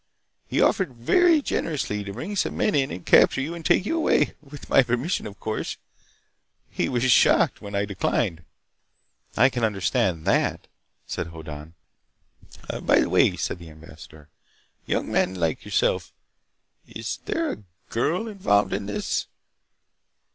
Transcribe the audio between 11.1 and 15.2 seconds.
Hoddan. "By the way," said the ambassador. "Young